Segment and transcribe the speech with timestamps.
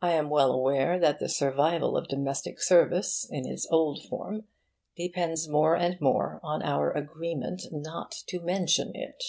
[0.00, 4.44] I am well aware that the survival of domestic service, in its old form,
[4.96, 9.22] depends more and more on our agreement not to mention it.